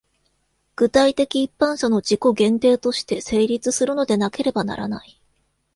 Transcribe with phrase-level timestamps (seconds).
[0.75, 5.21] 具体的一般者の自己限定として成立するのでなければならない。